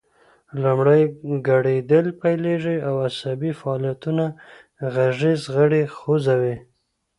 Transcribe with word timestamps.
لومړی 0.61 1.01
ګړیدل 1.47 2.05
پیلیږي 2.21 2.77
او 2.87 2.95
عصبي 3.07 3.51
فعالیتونه 3.59 4.25
غږیز 4.93 5.41
غړي 5.55 5.83
خوځوي 5.95 6.55